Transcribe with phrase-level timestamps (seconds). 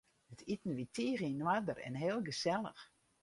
[0.33, 2.83] It iten wie tige yn oarder en heel gesellich.